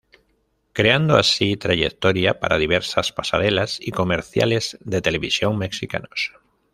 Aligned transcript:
Creando 0.73 1.15
así 1.15 1.57
trayectoria 1.57 2.39
para 2.39 2.57
diversas 2.57 3.11
pasarelas 3.11 3.77
y 3.79 3.91
comerciales 3.91 4.79
de 4.81 4.99
televisión 4.99 5.59
mexicanos. 5.59 6.33